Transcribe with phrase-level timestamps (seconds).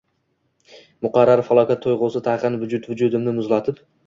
[1.07, 3.87] Muqarrar falokat tuyg‘usi tag‘in vujud-vujudimni muzlatib